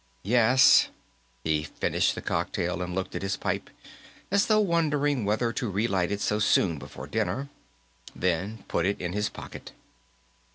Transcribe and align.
"Yes." 0.23 0.87
He 1.43 1.61
finished 1.61 2.15
the 2.15 2.23
cocktail 2.23 2.81
and 2.81 2.95
looked 2.95 3.13
at 3.15 3.21
his 3.21 3.37
pipe 3.37 3.69
as 4.31 4.47
though 4.47 4.59
wondering 4.59 5.25
whether 5.25 5.53
to 5.53 5.69
re 5.69 5.85
light 5.87 6.11
it 6.11 6.21
so 6.21 6.39
soon 6.39 6.79
before 6.79 7.05
dinner, 7.05 7.49
then 8.15 8.63
put 8.67 8.87
it 8.87 8.99
in 8.99 9.13
his 9.13 9.29
pocket. 9.29 9.73